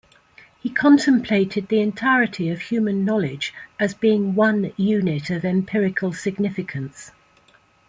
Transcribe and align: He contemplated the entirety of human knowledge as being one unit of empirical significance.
He 0.59 0.71
contemplated 0.71 1.67
the 1.67 1.79
entirety 1.79 2.49
of 2.49 2.59
human 2.59 3.05
knowledge 3.05 3.53
as 3.79 3.93
being 3.93 4.33
one 4.33 4.73
unit 4.75 5.29
of 5.29 5.45
empirical 5.45 6.11
significance. 6.11 7.11